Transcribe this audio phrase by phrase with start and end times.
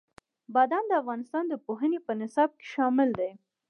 [0.53, 3.31] بادام د افغانستان د پوهنې په نصاب کې شامل دي.